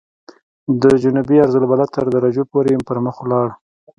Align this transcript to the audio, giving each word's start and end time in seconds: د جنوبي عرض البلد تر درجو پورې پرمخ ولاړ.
د 0.81 0.83
جنوبي 1.03 1.35
عرض 1.43 1.55
البلد 1.61 1.89
تر 1.95 2.05
درجو 2.13 2.43
پورې 2.51 2.83
پرمخ 2.87 3.15
ولاړ. 3.19 3.47